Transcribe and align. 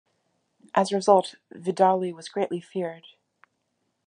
As 0.73 0.91
a 0.91 0.95
result, 0.95 1.35
Vidali 1.53 2.11
was 2.11 2.27
greatly 2.27 2.59
feared. 2.59 3.05